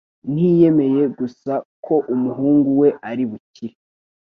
Ntiyemeye 0.33 1.03
gusa 1.17 1.53
ko 1.85 1.95
umuhungu 2.13 2.69
we 2.81 2.89
ari 3.09 3.23
bukire, 3.29 3.75